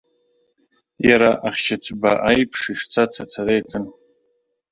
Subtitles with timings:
[1.09, 3.85] Иара, ахьшыцба аиԥш, ишцац ацара иаҿын.